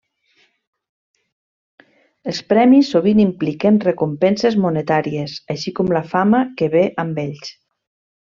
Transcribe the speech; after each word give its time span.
Els 2.33 2.39
premis 2.53 2.89
sovint 2.95 3.21
impliquen 3.25 3.77
recompenses 3.85 4.57
monetàries, 4.65 5.37
així 5.57 5.75
com 5.81 5.93
la 5.99 6.03
fama 6.15 6.41
que 6.63 6.73
ve 6.79 6.83
amb 7.05 7.23
ells. 7.27 7.53